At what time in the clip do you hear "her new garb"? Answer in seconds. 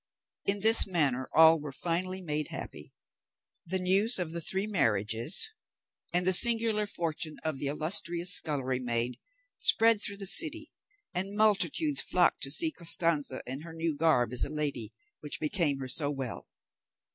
13.61-14.33